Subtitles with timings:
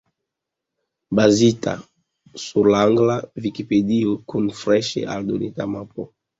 [1.19, 1.75] Bazita
[2.45, 6.11] sur la angla Vikipedio, kun freŝe aldonita mapo.